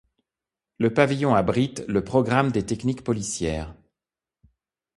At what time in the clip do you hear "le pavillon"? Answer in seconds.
0.79-1.35